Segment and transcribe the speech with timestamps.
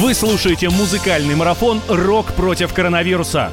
[0.00, 3.50] Вы слушаете музыкальный марафон «Рок против коронавируса».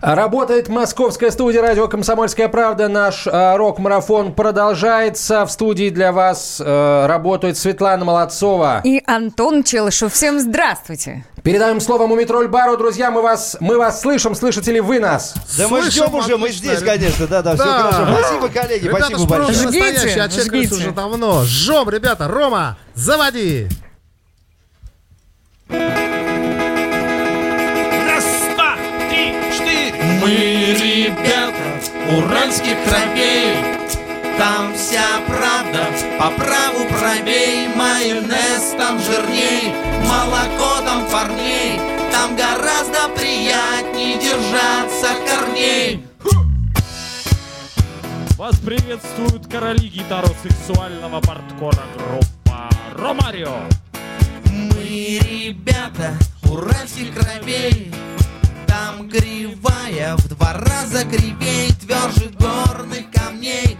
[0.00, 2.88] Работает московская студия радио «Комсомольская правда».
[2.88, 5.46] Наш э, рок-марафон продолжается.
[5.46, 8.80] В студии для вас э, работает Светлана Молодцова.
[8.82, 10.12] И Антон Челышев.
[10.12, 11.24] Всем здравствуйте.
[11.44, 12.76] Передаем слово Мумитроль Бару.
[12.76, 14.34] Друзья, мы вас, мы вас слышим.
[14.34, 15.34] Слышите ли вы нас?
[15.56, 17.28] Да мы ждем уже, мы здесь, конечно.
[17.28, 18.06] Да, да, все хорошо.
[18.18, 19.68] Спасибо, коллеги, Ребята, спасибо большое.
[19.68, 20.74] Жгите, отчекались жгите.
[20.74, 21.44] уже давно.
[21.44, 22.26] Жжем, ребята.
[22.26, 23.68] Рома, заводи.
[25.68, 25.84] Раз,
[28.54, 28.76] два,
[29.08, 29.94] три, четыре.
[30.20, 30.30] Мы
[30.80, 31.66] ребята
[32.16, 33.56] уральских кровей.
[34.38, 35.86] Там вся правда,
[36.18, 39.72] по праву правей Майонез там жирней,
[40.06, 41.80] молоко там парней
[42.12, 46.04] Там гораздо приятней держаться корней
[48.36, 53.56] Вас приветствуют короли гитаросексуального парткора группа Ромарио.
[54.56, 56.14] Мы ребята
[56.50, 57.92] уральских кровей.
[58.66, 63.76] Там кривая в два раза кривей Тверже горных камней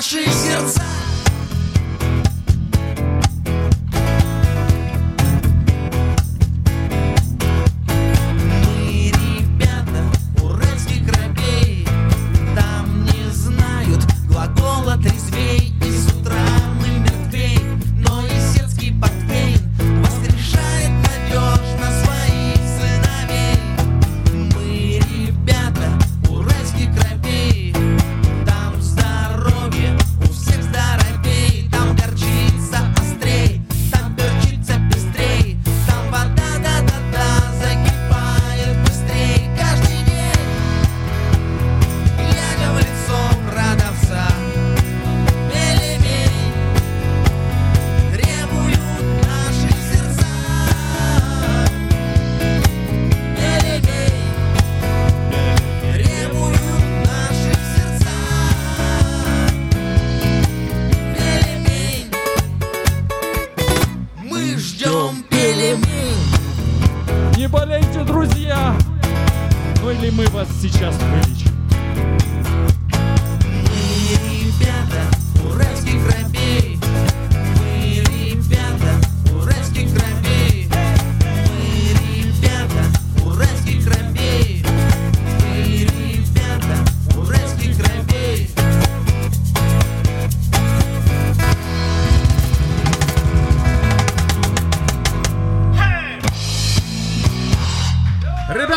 [0.00, 0.89] наши сердца.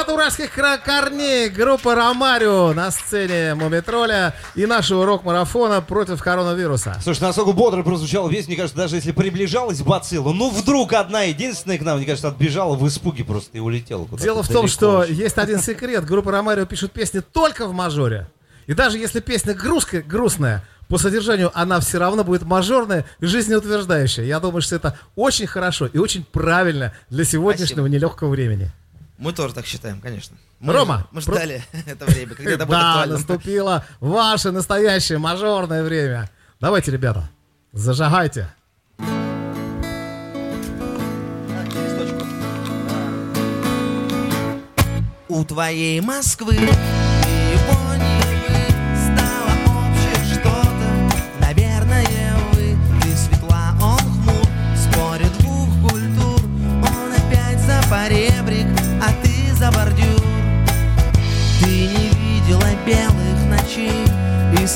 [0.03, 0.51] Ребята уральских
[0.83, 6.97] корней, группа Ромарио на сцене Мумитроля и нашего рок-марафона против коронавируса.
[7.01, 11.77] Слушай, насколько бодро прозвучала весь, мне кажется, даже если приближалась бацилла, ну вдруг одна единственная
[11.77, 14.99] к нам, мне кажется, отбежала в испуге просто и улетела куда-то Дело в том, что
[14.99, 15.15] очень.
[15.15, 16.03] есть один секрет.
[16.03, 18.27] Группа Ромарио пишет песни только в мажоре.
[18.67, 24.25] И даже если песня грустка- грустная, по содержанию она все равно будет мажорная и жизнеутверждающая.
[24.25, 28.69] Я думаю, что это очень хорошо и очень правильно для сегодняшнего нелегкого времени.
[29.17, 30.35] Мы тоже так считаем, конечно.
[30.59, 33.13] Мы, Рома, мы про- ждали это время, когда это будет Да, актуально.
[33.15, 36.29] наступило ваше настоящее мажорное время.
[36.59, 37.29] Давайте, ребята,
[37.73, 38.47] зажигайте.
[45.27, 48.21] У твоей Москвы и Японии
[49.05, 49.49] стало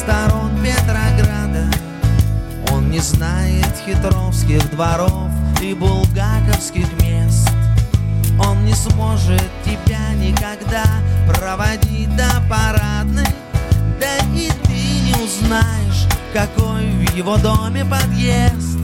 [0.07, 1.69] сторон Петрограда.
[2.71, 5.30] Он не знает хитровских дворов
[5.62, 7.50] и булгаковских мест.
[8.39, 10.86] Он не сможет тебя никогда
[11.27, 13.25] проводить до парадной
[14.00, 18.77] Да и ты не узнаешь, какой в его доме подъезд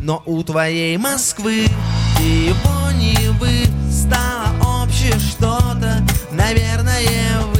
[0.00, 1.68] Но у твоей Москвы
[2.18, 6.02] и Японии вы стало общее что-то
[6.32, 7.55] Наверное, вы,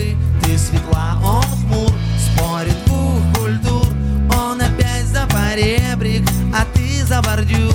[0.66, 3.86] светла, он хмур, спорит двух культур.
[4.34, 7.74] Он опять за поребрик, а ты за бордюр.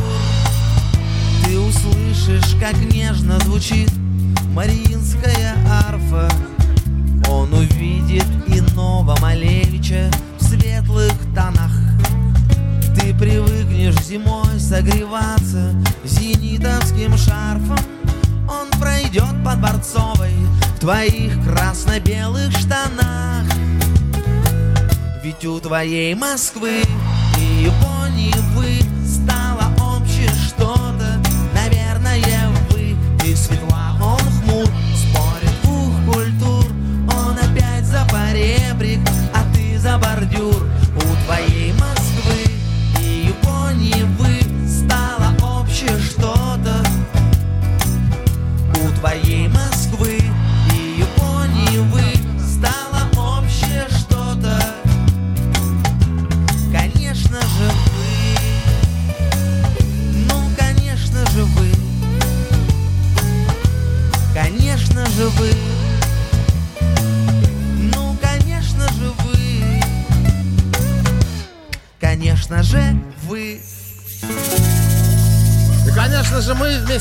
[1.44, 3.92] Ты услышишь, как нежно звучит
[4.54, 5.56] Мариинская
[5.88, 6.30] арфа.
[7.30, 11.72] Он увидит иного Малевича в светлых тонах.
[12.96, 15.74] Ты привыкнешь зимой согреваться
[16.04, 17.80] зенитовским шарфом.
[18.50, 20.41] Он пройдет под Борцовой
[20.82, 23.46] твоих красно-белых штанах.
[25.24, 26.82] Ведь у твоей Москвы
[27.38, 28.01] и Японии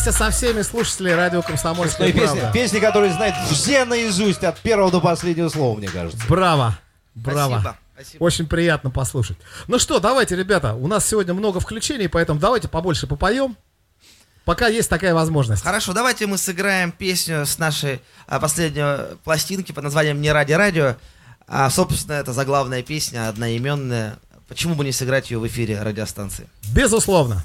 [0.01, 2.53] вместе со всеми слушателями радио Ну «Комсомольская песни, правда».
[2.53, 6.19] песни, которые знают все наизусть, от первого до последнего слова, мне кажется.
[6.27, 6.79] Браво!
[7.15, 7.61] Браво!
[7.61, 7.77] Спасибо.
[7.95, 8.25] Спасибо.
[8.25, 9.37] Очень приятно послушать.
[9.69, 13.59] Ну что, давайте, ребята, у нас сегодня много включений, поэтому давайте побольше попоем.
[14.47, 15.63] Пока есть такая возможность.
[15.63, 20.97] Хорошо, давайте мы сыграем песню с нашей а, последней пластинки под названием «Не ради радио».
[21.47, 24.19] А, собственно, это заглавная песня, одноименная.
[24.49, 26.49] Почему бы не сыграть ее в эфире радиостанции?
[26.75, 27.45] Безусловно.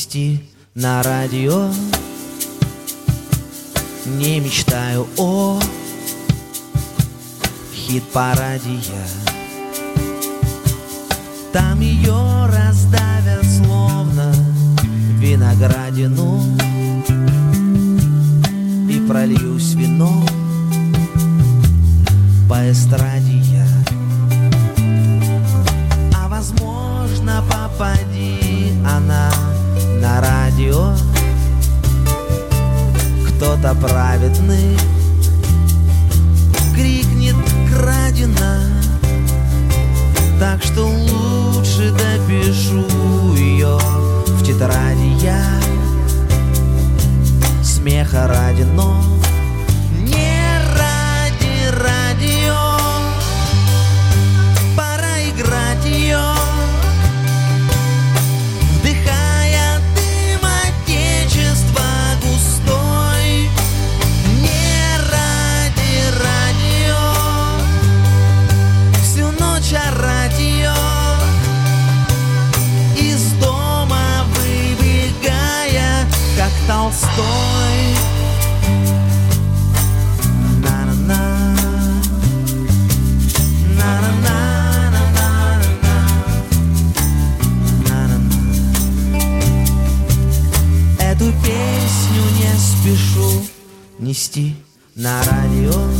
[0.00, 0.40] Нести
[0.74, 1.68] на радио.
[4.06, 5.60] Не мечтаю о
[7.74, 9.06] хит-параде я.
[11.52, 14.32] Там ее раздавят словно
[15.18, 16.44] виноградину.
[18.88, 20.26] И прольюсь вином
[22.48, 23.66] по эстраде я.
[26.16, 29.29] А возможно попади она на
[30.60, 30.94] радио.
[33.28, 34.76] Кто-то праведный
[36.74, 37.36] крикнет
[37.70, 38.60] крадена
[40.38, 43.78] Так что лучше допишу ее
[44.26, 45.42] в тетради я.
[47.62, 49.02] Смеха ради, но
[91.20, 93.44] Эту песню не спешу
[93.98, 94.56] нести
[94.94, 95.99] на радио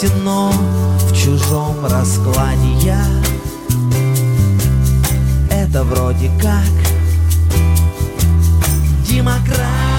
[0.00, 0.50] формате, но
[0.98, 3.04] в чужом раскладе я
[5.50, 6.64] это вроде как
[9.06, 9.89] демократия.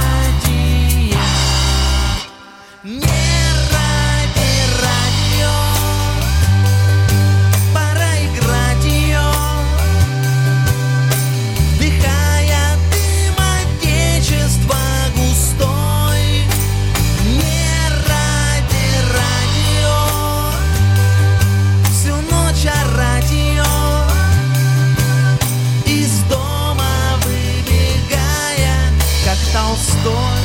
[29.71, 30.40] Как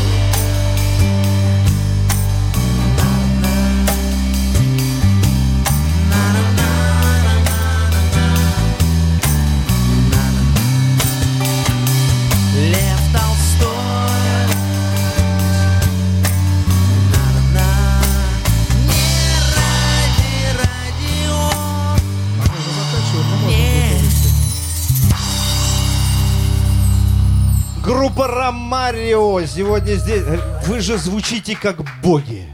[28.07, 30.23] Группа Ромарио сегодня здесь.
[30.67, 32.47] Вы же звучите как боги.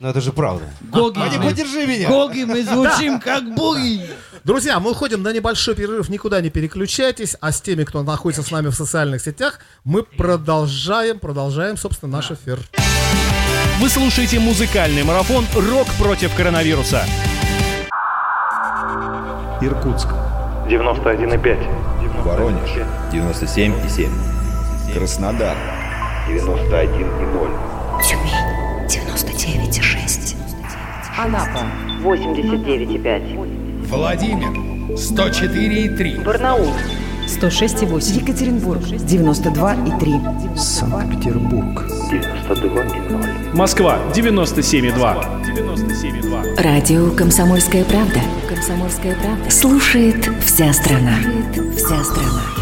[0.00, 0.64] Ну это же правда.
[0.80, 2.08] Гоги, Вадим, мы- поддержи меня.
[2.08, 4.04] Гоги, мы звучим как боги.
[4.42, 8.50] Друзья, мы уходим на небольшой перерыв, никуда не переключайтесь, а с теми, кто находится с
[8.50, 12.58] нами в социальных сетях, мы продолжаем, продолжаем, собственно, наш эфир.
[13.78, 17.04] Вы слушаете музыкальный марафон «Рок против коронавируса».
[19.60, 20.08] Иркутск.
[20.68, 22.22] 91,5.
[22.24, 22.70] Воронеж
[23.12, 24.39] 97,7.
[24.92, 25.56] Краснодар
[26.28, 27.50] 91,0.
[28.02, 28.32] Тюмень
[28.88, 30.36] 99,6.
[31.16, 31.64] Анапа
[32.02, 33.86] 89,5.
[33.86, 34.50] Владимир
[34.96, 36.24] 104,3.
[36.24, 36.72] Барнаул
[37.28, 38.20] 106,8.
[38.20, 40.56] Екатеринбург 92,3.
[40.56, 43.54] Санкт-Петербург 92,0.
[43.54, 45.42] Москва 97,2.
[45.54, 46.62] 97,2.
[46.62, 48.20] Радио «Комсомольская правда».
[48.48, 49.50] «Комсомольская правда».
[49.50, 51.14] Слушает вся страна.
[51.22, 52.59] Слушает вся страна.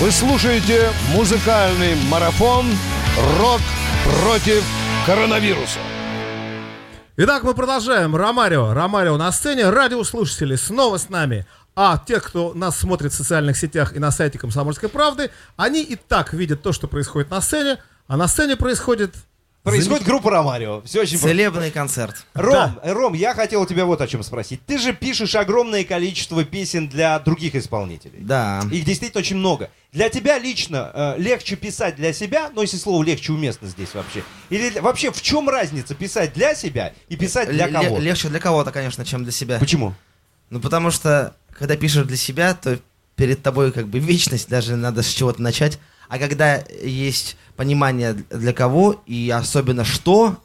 [0.00, 2.66] Вы слушаете музыкальный марафон
[3.40, 3.60] «Рок
[4.22, 4.64] против
[5.04, 5.80] коронавируса».
[7.16, 8.14] Итак, мы продолжаем.
[8.14, 9.68] Ромарио, Ромарио на сцене.
[9.68, 11.46] Радиослушатели снова с нами.
[11.74, 15.96] А те, кто нас смотрит в социальных сетях и на сайте «Комсомольской правды», они и
[15.96, 17.78] так видят то, что происходит на сцене.
[18.06, 19.16] А на сцене происходит...
[19.68, 20.82] Происходит группа Ромарио.
[20.82, 21.28] Все очень просто.
[21.28, 22.16] Целебный концерт.
[22.34, 24.60] Ром, Ром, я хотел у тебя вот о чем спросить.
[24.66, 28.18] Ты же пишешь огромное количество песен для других исполнителей.
[28.20, 28.62] Да.
[28.70, 29.70] Их действительно очень много.
[29.92, 34.22] Для тебя лично э, легче писать для себя, ну если слово легче уместно здесь вообще.
[34.50, 37.98] Или вообще в чем разница писать для себя и писать для Ле- кого?
[37.98, 39.58] Легче для кого-то, конечно, чем для себя.
[39.58, 39.94] Почему?
[40.50, 42.78] Ну, потому что, когда пишешь для себя, то
[43.16, 45.78] перед тобой как бы вечность, даже надо с чего-то начать.
[46.08, 50.36] А когда есть понимание для кого и особенно что,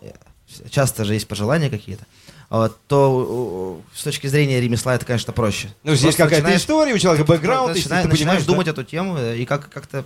[0.72, 2.06] часто же есть пожелания какие-то,
[2.50, 5.70] вот, то э, с точки зрения ремесла это, конечно, проще.
[5.84, 8.52] Ну, здесь какая-то история, у человека бэкграунд, если начинаешь, ты начинаешь понимаешь, да?
[8.52, 10.06] думать эту тему, э, и как, как-то,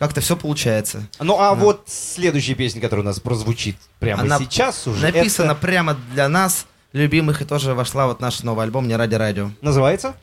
[0.00, 1.06] как-то все получается.
[1.20, 1.54] Ну а Да.
[1.54, 5.00] вот следующая песня, которая у нас прозвучит прямо Она сейчас уже.
[5.00, 9.14] Написана это прямо для нас, любимых, и тоже вошла вот наш новый альбом «Не ради
[9.14, 9.50] радио».
[9.60, 10.16] Называется?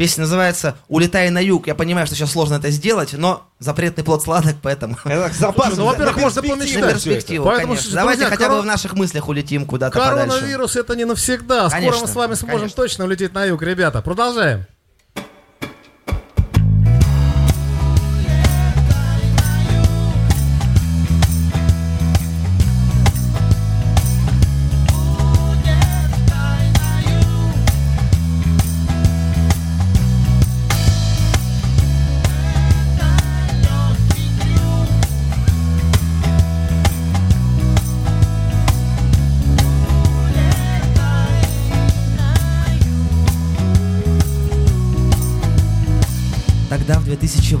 [0.00, 1.66] Песня называется «Улетай на юг».
[1.66, 4.96] Я понимаю, что сейчас сложно это сделать, но запретный плод сладок, поэтому...
[5.04, 5.76] Это запас.
[5.76, 6.82] Ну, во-первых, на можно На помечтать.
[6.82, 6.92] это.
[6.94, 7.82] перспективу, Поэтому, конечно.
[7.84, 10.26] друзья, Давайте хотя корон- бы в наших мыслях улетим куда-то подальше.
[10.30, 11.68] Коронавирус это не навсегда.
[11.68, 12.76] Скоро Конечно, мы с вами сможем конечно.
[12.82, 14.00] точно улететь на юг, ребята.
[14.00, 14.64] Продолжаем.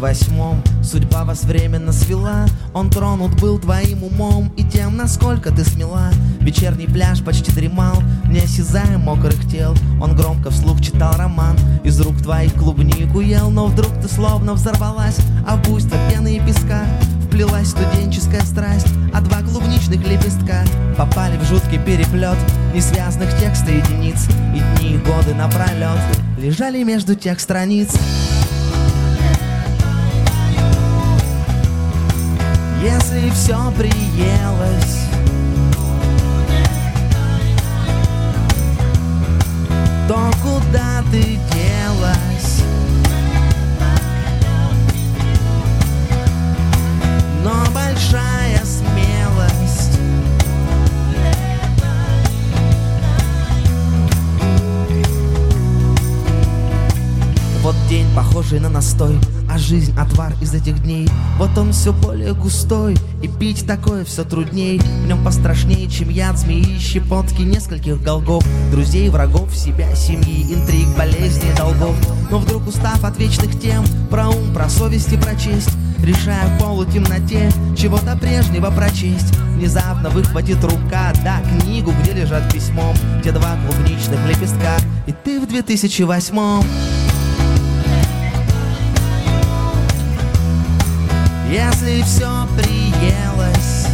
[0.00, 2.46] 2008 судьба вас временно свела.
[2.72, 6.10] Он тронут был твоим умом и тем, насколько ты смела.
[6.40, 9.74] Вечерний пляж почти дремал, неосязаем мокрых тел.
[10.00, 15.18] Он громко вслух читал роман, из рук твоих клубнику ел Но вдруг ты словно взорвалась,
[15.46, 16.84] а в буйство пены и песка.
[17.26, 20.64] Вплелась студенческая страсть, а два клубничных лепестка
[20.96, 22.36] Попали в жуткий переплет
[22.74, 26.00] несвязных текста единиц И дни и годы напролет
[26.40, 27.94] лежали между тех страниц
[32.82, 35.00] Если все приелось.
[40.08, 42.62] То куда ты делась?
[47.44, 49.98] Но большая смелость.
[57.62, 59.18] Вот день, похожий на настой
[59.60, 61.08] жизнь отвар из этих дней.
[61.38, 64.78] Вот он все более густой И пить такое все трудней.
[64.78, 68.44] В нем пострашнее, чем яд змеи Щепотки нескольких голгов.
[68.70, 71.96] Друзей, врагов, себя, семьи Интриг, болезней, долгов.
[72.30, 75.70] Но вдруг устав от вечных тем Про ум, про совесть и про честь
[76.02, 79.36] Решая в полутемноте Чего-то прежнего прочесть.
[79.54, 84.76] Внезапно выхватит рука Да, книгу, где лежат письмом Те два клубничных лепестка.
[85.06, 87.09] И ты в 2008
[91.50, 93.84] Если все приелось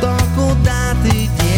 [0.00, 1.51] То куда ты делась?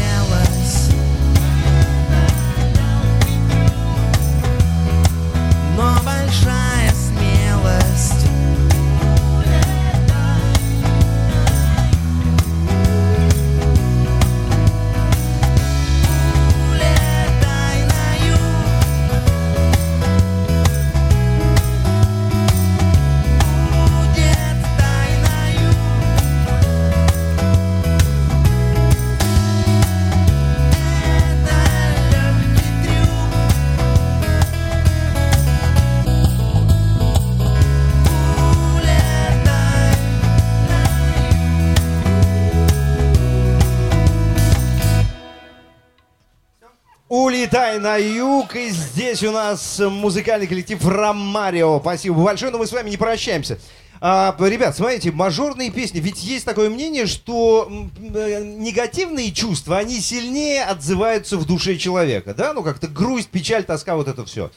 [47.84, 51.78] На юг, и здесь у нас музыкальный коллектив Ромарио.
[51.80, 53.58] Спасибо большое, но мы с вами не прощаемся.
[54.00, 56.00] А, ребят, смотрите, мажорные песни.
[56.00, 62.54] Ведь есть такое мнение, что э, негативные чувства, они сильнее отзываются в душе человека, да?
[62.54, 64.50] Ну, как-то грусть, печаль, тоска, вот это все.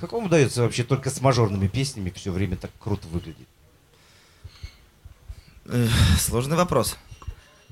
[0.00, 3.46] Как вам удается вообще только с мажорными песнями все время так круто выглядеть?
[5.66, 6.96] Эх, Сложный вопрос.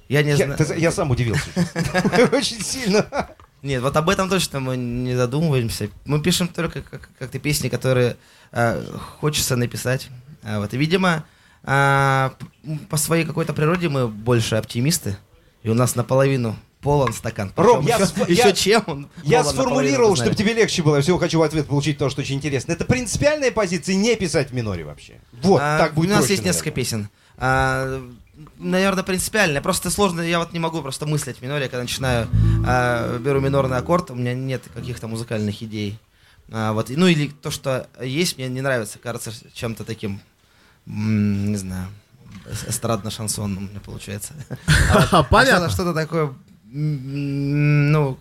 [0.09, 0.57] Я не Я- знаю.
[0.57, 1.51] ты я сам удивился.
[2.33, 3.07] Очень сильно.
[3.63, 5.89] Нет, вот об этом точно мы не задумываемся.
[6.07, 8.17] Мы пишем только как- как-то песни, которые
[8.53, 8.83] э,
[9.21, 10.09] хочется написать.
[10.43, 11.25] А вот, и, видимо,
[11.63, 15.17] п- по своей какой-то природе мы больше оптимисты.
[15.63, 17.53] И у нас наполовину полон стакан.
[17.57, 20.37] Ром, Причем я, еще, сфо- еще я- чем он я полон сформулировал, наполовину, чтобы знаешь.
[20.39, 20.97] тебе легче было.
[20.97, 22.73] Я всего хочу в ответ получить то, что очень интересно.
[22.73, 25.21] Это принципиальная позиция не писать в миноре вообще.
[25.43, 26.83] Вот, А, так будет У нас проще, есть несколько наверное.
[26.85, 27.09] песен.
[27.37, 28.03] А,
[28.59, 29.61] наверное, принципиально.
[29.61, 32.29] Просто сложно, я вот не могу просто мыслить в миноре, когда начинаю,
[32.67, 35.99] а, беру минорный аккорд, у меня нет каких-то музыкальных идей.
[36.51, 40.21] А, вот, ну или то, что есть, мне не нравится, кажется чем-то таким,
[40.87, 41.89] не знаю,
[42.47, 44.35] эс- эстрадно-шансонным у меня получается.
[44.93, 45.71] А вот Понятно.
[45.71, 48.19] Что-то такое, ну,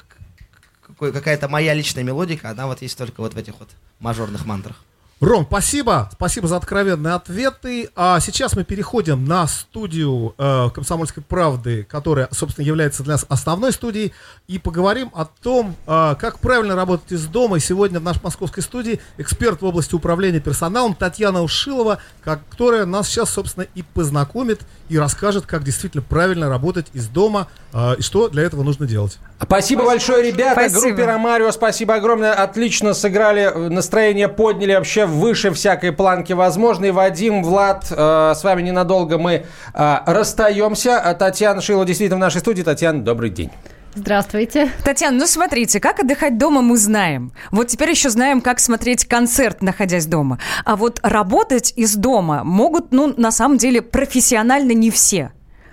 [0.98, 4.78] какая-то моя личная мелодика, она вот есть только вот в этих вот мажорных мантрах.
[5.22, 6.10] Ром, спасибо.
[6.14, 7.90] Спасибо за откровенные ответы.
[7.94, 13.74] А сейчас мы переходим на студию э, «Комсомольской правды», которая, собственно, является для нас основной
[13.74, 14.14] студией,
[14.48, 17.58] и поговорим о том, э, как правильно работать из дома.
[17.58, 22.86] И сегодня в нашей московской студии эксперт в области управления персоналом Татьяна Ушилова, как- которая
[22.86, 28.02] нас сейчас, собственно, и познакомит, и расскажет, как действительно правильно работать из дома, э, и
[28.02, 29.18] что для этого нужно делать.
[29.42, 30.70] Спасибо большое, ребята.
[30.70, 30.88] Спасибо.
[30.88, 32.34] Группе Ромарио спасибо огромное.
[32.34, 36.92] Отлично сыграли, э, настроение подняли вообще выше всякой планки возможной.
[36.92, 41.00] Вадим, Влад, э, с вами ненадолго мы э, расстаемся.
[41.00, 42.64] А Татьяна Шилова действительно в нашей студии.
[42.64, 43.52] Татьяна, добрый день.
[43.96, 44.72] Здравствуйте.
[44.84, 47.32] Татьяна, ну смотрите, как отдыхать дома мы знаем.
[47.52, 50.40] Вот теперь еще знаем, как смотреть концерт, находясь дома.
[50.64, 55.32] А вот работать из дома могут, ну, на самом деле, профессионально не все.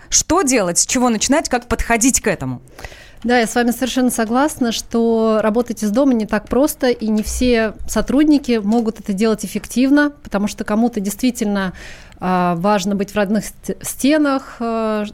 [0.09, 2.63] Что делать, с чего начинать, как подходить к этому?
[3.27, 7.25] Да, я с вами совершенно согласна, что работать из дома не так просто, и не
[7.25, 11.73] все сотрудники могут это делать эффективно, потому что кому-то действительно
[12.21, 15.07] а, важно быть в родных ст- стенах, а,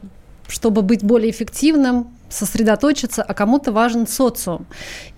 [0.47, 4.65] чтобы быть более эффективным, сосредоточиться, а кому-то важен социум.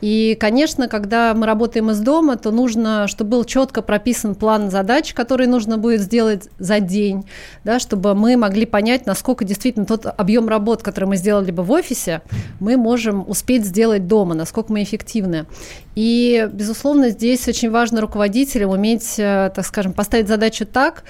[0.01, 5.13] И, конечно, когда мы работаем из дома, то нужно, чтобы был четко прописан план задач,
[5.13, 7.25] которые нужно будет сделать за день,
[7.63, 11.71] да, чтобы мы могли понять, насколько действительно тот объем работ, который мы сделали бы в
[11.71, 12.21] офисе,
[12.60, 15.45] мы можем успеть сделать дома, насколько мы эффективны.
[15.95, 21.04] И, безусловно, здесь очень важно руководителям уметь, э, так скажем, поставить задачу так,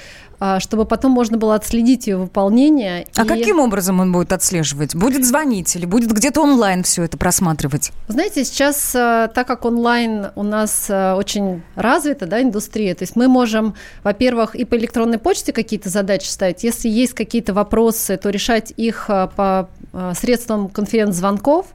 [0.60, 3.08] чтобы потом можно было отследить ее выполнение.
[3.16, 4.96] А и- каким образом он будет отслеживать?
[4.96, 7.92] Будет звонить или будет где-то онлайн все это просматривать?
[8.08, 13.16] Знаете, сейчас, э, так как онлайн у нас э, очень развита, да, индустрия, то есть
[13.16, 16.64] мы можем, во-первых, и по электронной почте какие-то задачи ставить.
[16.64, 19.70] Если есть какие-то вопросы, то решать их э, по
[20.14, 21.68] средствам конференц-звонков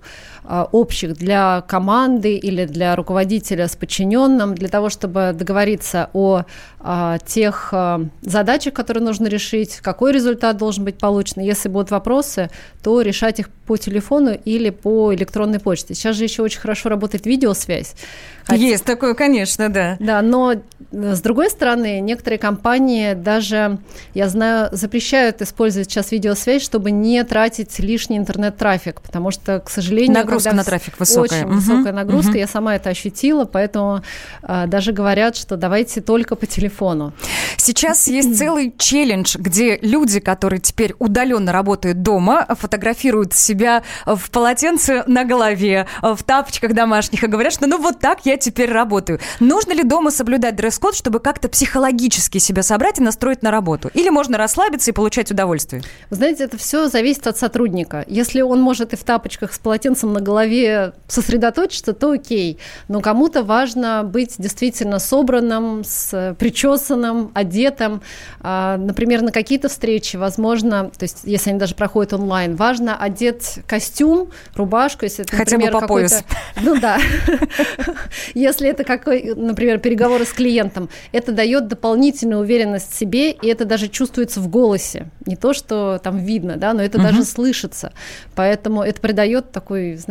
[0.72, 6.42] общих для команды или для руководителя с подчиненным, для того, чтобы договориться о
[6.80, 11.42] э, тех э, задачах, которые нужно решить, какой результат должен быть получен.
[11.42, 12.50] Если будут вопросы,
[12.82, 15.94] то решать их по телефону или по электронной почте.
[15.94, 17.94] Сейчас же еще очень хорошо работает видеосвязь.
[18.50, 19.96] Есть такое, конечно, да.
[20.00, 20.58] Да, но э,
[20.90, 23.78] с другой стороны, некоторые компании даже,
[24.14, 30.14] я знаю, запрещают использовать сейчас видеосвязь, чтобы не тратить лишний интернет-трафик, потому что, к сожалению,
[30.14, 31.40] Нагрузка когда на трафик высокая.
[31.40, 31.56] Очень Мгм.
[31.56, 32.38] высокая нагрузка, Мгм.
[32.38, 34.02] я сама это ощутила, поэтому
[34.42, 37.12] э, даже говорят, что давайте только по телефону.
[37.56, 45.04] Сейчас есть целый челлендж, где люди, которые теперь удаленно работают дома, фотографируют себя в полотенце
[45.06, 49.20] на голове, в тапочках домашних и говорят, что ну вот так я теперь работаю.
[49.40, 53.90] Нужно ли дома соблюдать дресс-код, чтобы как-то психологически себя собрать и настроить на работу?
[53.94, 55.82] Или можно расслабиться и получать удовольствие?
[56.10, 58.04] Вы знаете, это все зависит от сотрудника.
[58.08, 60.29] Если он может и в тапочках с полотенцем на голове
[61.08, 62.58] сосредоточиться, то окей.
[62.88, 68.02] Но кому-то важно быть действительно собранным, с причесанным, одетым.
[68.40, 73.60] А, Например, на какие-то встречи, возможно, то есть если они даже проходят онлайн, важно одеть
[73.66, 76.24] костюм, рубашку, если это, Хотя бы например, по какой-то- пояс.
[76.62, 76.98] Ну да.
[78.34, 83.64] Если это какой, например, переговоры с клиентом, это дает дополнительную уверенность в себе, и это
[83.64, 85.10] даже чувствуется в голосе.
[85.26, 87.92] Не то, что там видно, да, но это даже слышится.
[88.34, 90.09] Поэтому это придает такой, знаете,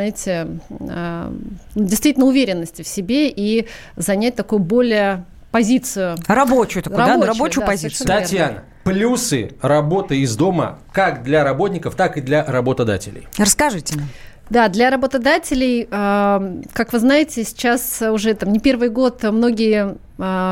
[0.70, 1.34] а,
[1.76, 6.18] действительно уверенности в себе и занять такую более позицию.
[6.28, 8.08] Рабочую такую, да, рабочую позицию.
[8.08, 8.48] совершенно верно.
[8.48, 13.28] Татьяна, плюсы работы из дома как для работников, так и для работодателей.
[13.38, 14.08] Расскажите нам.
[14.50, 19.96] Да, для работодателей, э, как вы знаете, сейчас уже там не первый год многие э,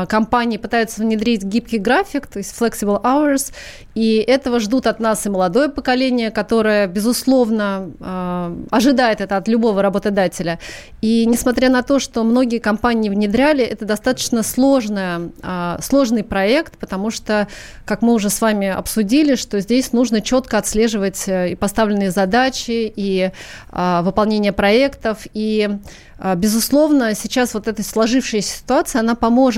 [0.08, 3.52] компании пытаются внедрить гибкий график, то есть flexible hours,
[3.94, 9.82] и этого ждут от нас и молодое поколение, которое, безусловно, э, ожидает это от любого
[9.82, 10.58] работодателя.
[11.02, 17.10] И несмотря на то, что многие компании внедряли, это достаточно сложная, э, сложный проект, потому
[17.10, 17.48] что,
[17.84, 22.92] как мы уже с вами обсудили, что здесь нужно четко отслеживать э, и поставленные задачи,
[22.94, 23.30] и
[23.70, 25.68] выполнение проектов, и
[26.18, 29.57] а, Безусловно, сейчас вот эта сложившаяся ситуация, она поможет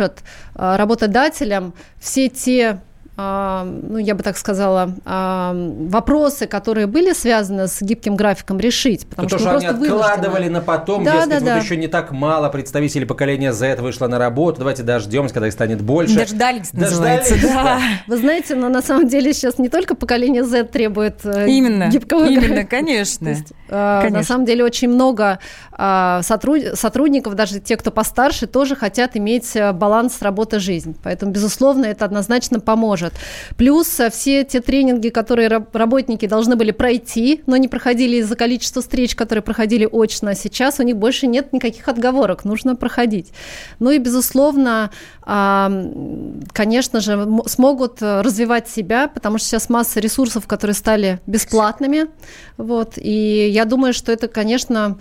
[0.54, 2.80] а, работодателям все те
[3.16, 9.06] ну, я бы так сказала, а, вопросы, которые были связаны с гибким графиком, решить.
[9.06, 10.50] Потому То, что, что они откладывали вынуждены.
[10.50, 11.56] на потом, да, дескать, да, вот да.
[11.58, 15.82] еще не так мало представителей поколения Z вышло на работу, давайте дождемся, когда их станет
[15.82, 16.14] больше.
[16.14, 17.64] Дождались, называется, Дождались, да.
[17.64, 17.80] да.
[18.06, 22.26] Вы знаете, но на самом деле сейчас не только поколение Z требует э, именно, гибкого
[22.26, 22.70] именно, графика.
[22.70, 23.28] конечно.
[23.28, 24.18] Есть, э, конечно.
[24.18, 25.40] На самом деле очень много
[25.76, 26.62] э, сотруд...
[26.74, 30.96] сотрудников, даже те, кто постарше, тоже хотят иметь баланс работы-жизнь.
[31.02, 33.56] Поэтому, безусловно, это однозначно поможет может.
[33.56, 38.82] Плюс э, все те тренинги, которые работники должны были пройти, но не проходили из-за количества
[38.82, 43.32] встреч, которые проходили очно, сейчас у них больше нет никаких отговорок, нужно проходить.
[43.78, 44.90] Ну и, безусловно,
[45.22, 52.06] конечно же, смогут э, развивать себя, потому что сейчас масса ресурсов, которые стали бесплатными.
[52.56, 54.98] Вот, и я думаю, что это, конечно,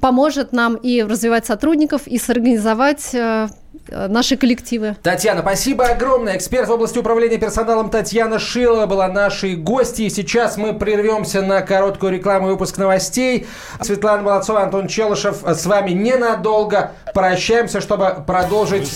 [0.00, 3.48] поможет нам и развивать сотрудников, и сорганизовать Э,
[3.90, 4.96] наши коллективы.
[5.02, 6.36] Татьяна, спасибо огромное.
[6.36, 10.10] Эксперт в области управления персоналом Татьяна Шилова была нашей гостьей.
[10.10, 13.46] Сейчас мы прервемся на короткую рекламу и выпуск новостей.
[13.80, 16.92] Светлана Молодцова, Антон Челышев с вами ненадолго.
[17.14, 18.90] Прощаемся, чтобы продолжить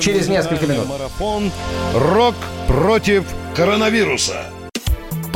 [0.00, 0.88] через несколько минут.
[0.88, 1.50] Марафон
[1.94, 2.34] «Рок
[2.66, 3.24] против
[3.56, 4.49] коронавируса».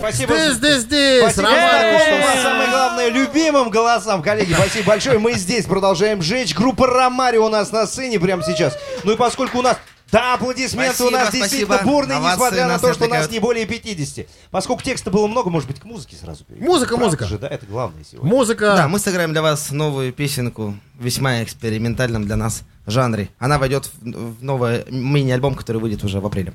[0.00, 0.34] Спасибо.
[0.34, 1.34] Здесь, здесь, здесь.
[1.34, 4.22] Самое главное, любимым голосам.
[4.22, 5.18] Коллеги, спасибо большое.
[5.18, 6.54] Мы здесь продолжаем жечь.
[6.54, 8.76] Группа Ромарио у нас на сцене прямо сейчас.
[9.04, 9.76] Ну и поскольку у нас
[10.10, 11.44] да, аплодисменты спасибо, у нас спасибо.
[11.44, 13.26] действительно бурные, Овации несмотря на то, что отвлекают.
[13.26, 14.26] нас не более 50.
[14.50, 16.66] Поскольку текста было много, может быть, к музыке сразу перейдем.
[16.66, 17.26] Музыка, Правда музыка.
[17.26, 18.28] Же, да, это главное сегодня.
[18.28, 18.74] Музыка.
[18.76, 23.28] Да, мы сыграем для вас новую песенку, весьма экспериментальном для нас жанре.
[23.38, 26.54] Она войдет в, в новый мини-альбом, который выйдет уже в апреле.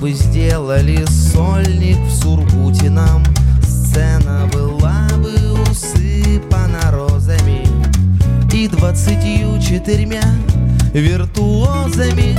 [0.00, 3.22] Бы сделали сольник в Сургуте нам.
[3.62, 5.34] Сцена была бы
[5.70, 7.66] усыпана розами
[8.52, 10.22] И двадцатью четырьмя
[10.92, 12.38] виртуозами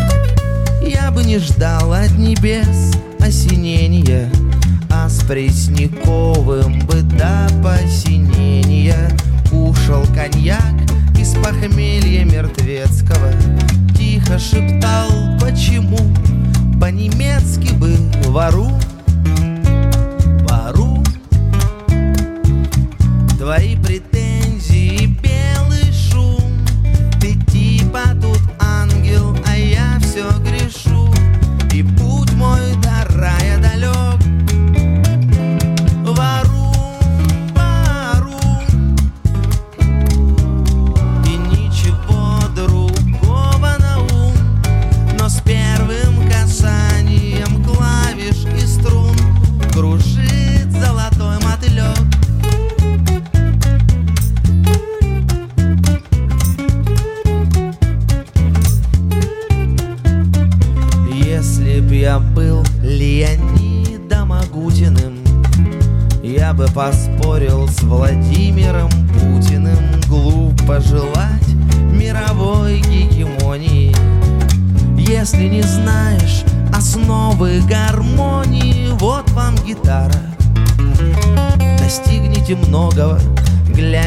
[0.81, 4.31] Я бы не ждал от небес осенения
[4.89, 9.09] А с Пресняковым бы до посинения
[9.49, 10.75] Кушал коньяк
[11.19, 13.33] из похмелья мертвецкого
[13.97, 15.09] Тихо шептал,
[15.41, 15.97] почему
[16.79, 17.95] по-немецки бы
[18.29, 18.69] вору
[20.47, 21.03] Вору
[23.37, 24.18] Твои претензии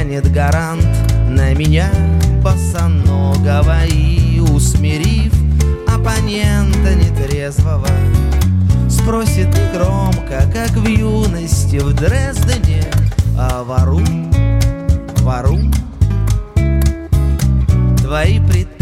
[0.03, 0.85] глянет гарант
[1.29, 1.89] на меня
[2.43, 5.33] босоногого И усмирив
[5.87, 7.89] оппонента нетрезвого.
[8.89, 12.85] Спросит негромко, как в юности в Дрездене
[13.39, 14.03] А вору,
[15.23, 15.61] вору,
[17.99, 18.82] твои претензии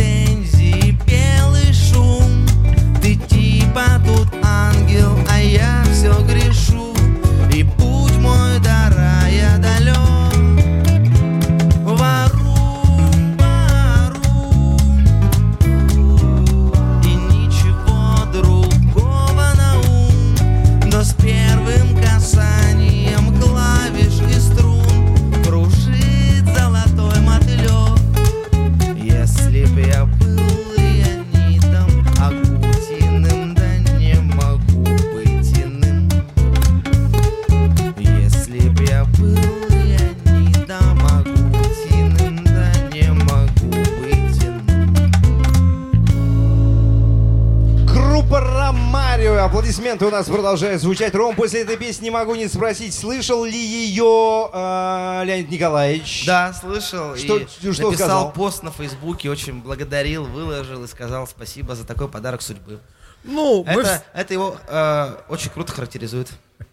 [49.50, 51.12] Аплодисменты у нас продолжают звучать.
[51.12, 56.22] Ром, после этой песни не могу не спросить, слышал ли ее э, Леонид Николаевич?
[56.24, 57.16] Да, слышал.
[57.16, 58.32] Что, и что написал сказал?
[58.32, 62.78] пост на Фейсбуке, очень благодарил, выложил и сказал спасибо за такой подарок судьбы.
[63.24, 66.28] Ну, мы это, вс- это его э, очень круто характеризует.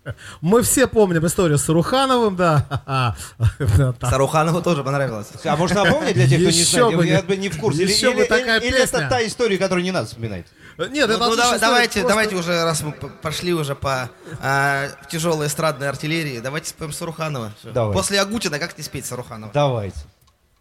[0.42, 3.16] Мы все помним историю с Сарухановым, да.
[4.02, 5.28] Саруханову тоже понравилось.
[5.44, 7.06] А можно напомнить для тех, кто не знает?
[7.06, 7.84] Я не- бы не в курсе.
[7.84, 10.46] Или, это та история, которую не надо вспоминать?
[10.78, 14.10] Нет, ну, это ну, отличная давай- давайте, просто- давайте уже, раз мы пошли уже по
[14.42, 17.52] э, тяжелой эстрадной артиллерии, давайте споем Саруханова.
[17.64, 17.94] Давай.
[17.96, 19.52] После Агутина как не спеть Саруханова?
[19.54, 20.00] Давайте.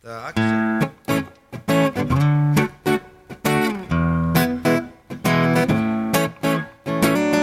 [0.02, 0.34] Так.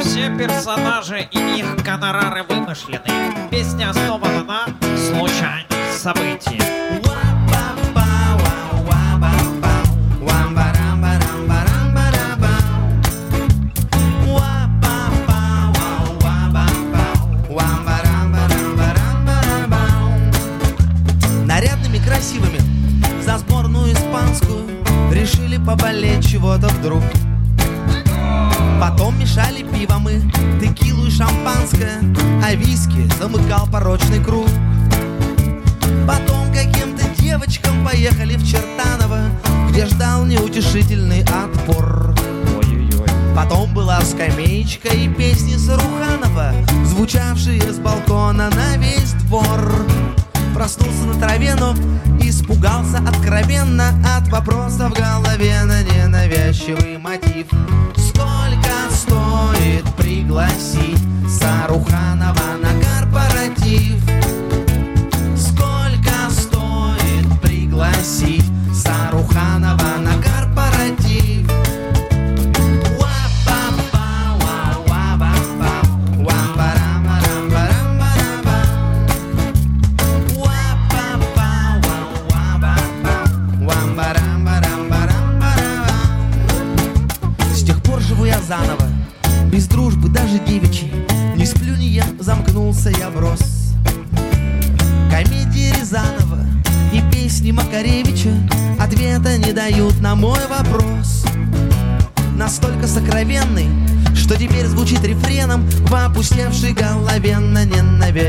[0.01, 3.01] Все персонажи и их гонорары вымышлены.
[3.49, 4.65] Песня основана на
[4.97, 7.02] случайных событиях.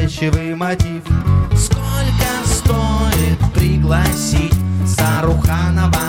[0.05, 1.03] Ненавязчивый мотив.
[1.57, 4.55] Сколько стоит пригласить
[4.87, 6.04] Саруханова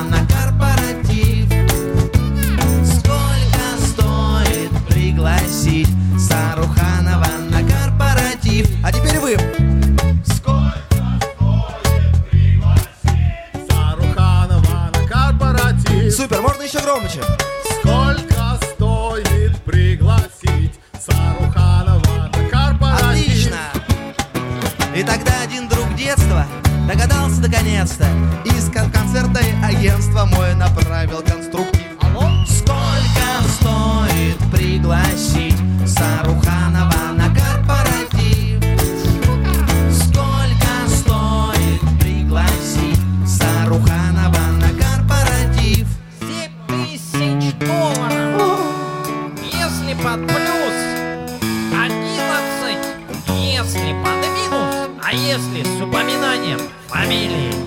[27.85, 28.05] наконец-то
[28.45, 31.84] Из кон- концерта и агентства мой направил конструктив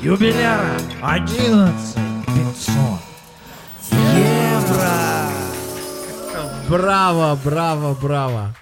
[0.09, 1.95] юбиляра 11
[2.27, 2.75] 500.
[3.91, 4.89] Евро!
[6.67, 8.57] Браво, браво, браво.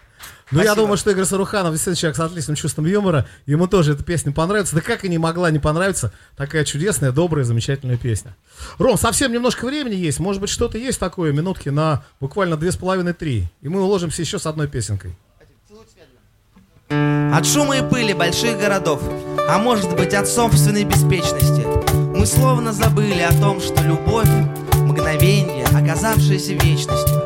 [0.51, 3.29] Ну, я думаю, что Игорь Саруханов действительно человек с отличным чувством юмора.
[3.47, 4.75] Ему тоже эта песня понравится.
[4.75, 6.13] Да как и не могла не понравиться.
[6.37, 8.37] Такая чудесная, добрая, замечательная песня.
[8.79, 10.19] Ром, совсем немножко времени есть.
[10.19, 13.47] Может быть, что-то есть такое, минутки на буквально две с половиной-три.
[13.63, 15.17] И мы уложимся еще с одной песенкой.
[16.89, 19.01] От шума и пыли больших городов,
[19.49, 21.67] а может быть от собственной беспечности,
[22.17, 24.29] мы словно забыли о том, что любовь—
[24.75, 27.23] мгновение, оказавшееся вечностью.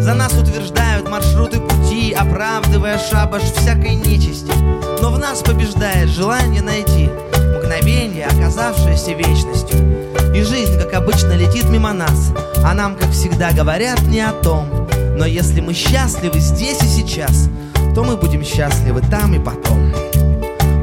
[0.00, 4.52] За нас утверждают маршруты пути, оправдывая шабаш всякой нечисти.
[5.00, 7.08] Но в нас побеждает желание найти
[7.56, 9.78] мгновение, оказавшееся вечностью.
[10.34, 12.32] И жизнь, как обычно, летит мимо нас,
[12.64, 14.88] а нам, как всегда, говорят не о том.
[15.16, 17.48] Но если мы счастливы здесь и сейчас,
[17.94, 19.92] то мы будем счастливы там и потом.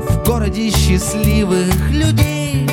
[0.09, 2.69] В городе счастливых людей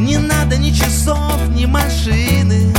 [0.00, 2.75] Не надо ни часов, ни машины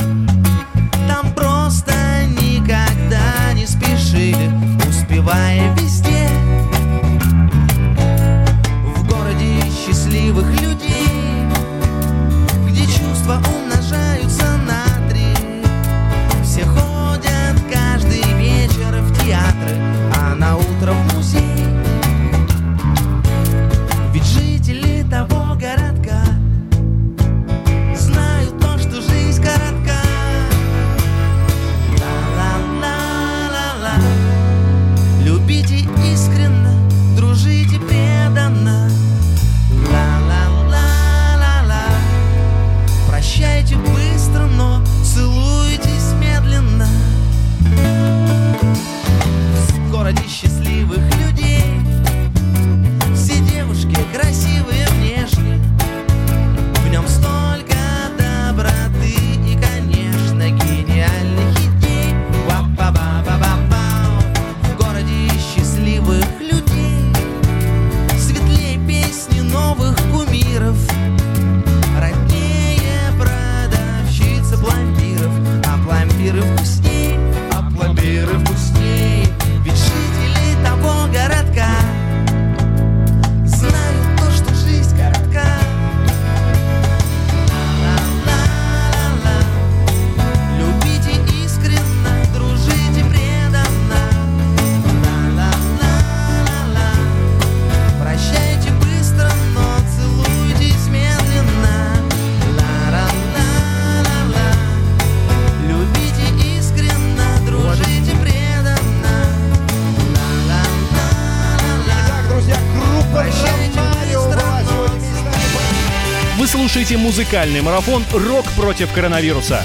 [117.18, 119.64] музыкальный марафон «Рок против коронавируса».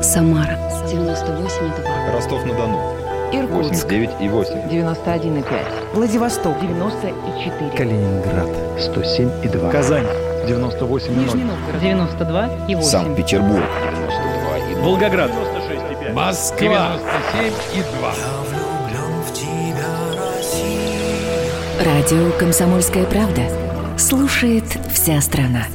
[0.00, 2.14] Самара 98,2.
[2.14, 2.96] Ростов-на-Дону.
[3.34, 4.70] Иркутск 89,8.
[4.70, 5.44] 91,5.
[5.92, 7.70] Владивосток 94.
[7.76, 8.48] Калининград
[8.80, 9.70] 107 и 2.
[9.70, 10.06] Казань
[10.46, 12.88] 98 Нижний Новгород 92 и 8.
[12.88, 13.64] Санкт-Петербург.
[14.78, 15.30] Волгоград.
[16.14, 16.98] Москва.
[17.34, 18.14] 97 и 2.
[21.84, 23.59] Радио «Комсомольская правда».
[24.00, 25.66] Слушает вся страна.